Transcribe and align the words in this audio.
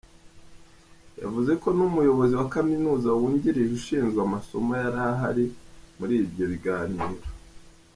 Yavuze 1.21 1.51
ko 1.61 1.67
n’Umuyobozi 1.77 2.33
wa 2.39 2.47
Kaminuza 2.53 3.07
wungirije 3.19 3.73
ushinzwe 3.79 4.19
amasomo 4.27 4.71
yari 4.83 4.99
ahari 5.11 5.45
muri 5.97 6.13
ibyo 6.23 6.45
biganiro. 6.51 7.15